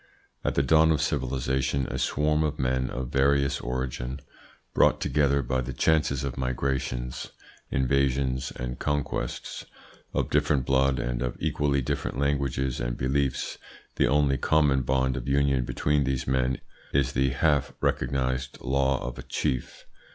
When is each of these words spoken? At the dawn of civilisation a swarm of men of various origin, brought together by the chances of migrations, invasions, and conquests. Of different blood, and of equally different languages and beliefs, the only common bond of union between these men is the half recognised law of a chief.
At 0.43 0.55
the 0.55 0.63
dawn 0.63 0.91
of 0.91 0.99
civilisation 0.99 1.85
a 1.87 1.99
swarm 1.99 2.43
of 2.43 2.57
men 2.57 2.89
of 2.89 3.09
various 3.09 3.59
origin, 3.61 4.19
brought 4.73 4.99
together 4.99 5.43
by 5.43 5.61
the 5.61 5.73
chances 5.73 6.23
of 6.23 6.39
migrations, 6.39 7.29
invasions, 7.69 8.49
and 8.55 8.79
conquests. 8.79 9.63
Of 10.11 10.31
different 10.31 10.65
blood, 10.65 10.97
and 10.97 11.21
of 11.21 11.37
equally 11.39 11.83
different 11.83 12.17
languages 12.17 12.79
and 12.79 12.97
beliefs, 12.97 13.59
the 13.97 14.07
only 14.07 14.39
common 14.39 14.81
bond 14.81 15.15
of 15.17 15.27
union 15.27 15.65
between 15.65 16.03
these 16.03 16.25
men 16.25 16.59
is 16.91 17.11
the 17.11 17.29
half 17.29 17.71
recognised 17.79 18.59
law 18.59 18.99
of 19.07 19.19
a 19.19 19.21
chief. 19.21 19.85